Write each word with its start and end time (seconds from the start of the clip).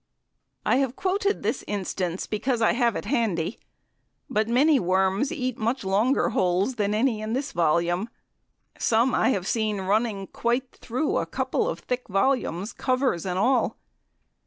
I 0.65 0.77
have 0.77 0.95
quoted 0.95 1.43
this 1.43 1.63
instance 1.67 2.25
because 2.25 2.59
I 2.59 2.73
have 2.73 2.95
it 2.95 3.05
handy, 3.05 3.59
but 4.31 4.49
many 4.49 4.79
worms 4.79 5.31
eat 5.31 5.59
much 5.59 5.83
longer 5.83 6.29
holes 6.29 6.73
than 6.73 6.95
any 6.95 7.21
in 7.21 7.33
this 7.33 7.51
volume; 7.51 8.09
some 8.79 9.13
I 9.13 9.29
have 9.29 9.45
seen 9.45 9.81
running 9.81 10.25
quite 10.25 10.71
through 10.71 11.17
a 11.17 11.27
couple 11.27 11.69
of 11.69 11.81
thick 11.81 12.07
volumes, 12.07 12.73
covers 12.73 13.27
and 13.27 13.37
all. 13.37 13.77